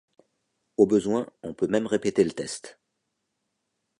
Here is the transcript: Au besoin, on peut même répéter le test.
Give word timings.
Au 0.77 0.87
besoin, 0.87 1.29
on 1.43 1.53
peut 1.53 1.67
même 1.67 1.85
répéter 1.85 2.23
le 2.23 2.31
test. 2.31 2.79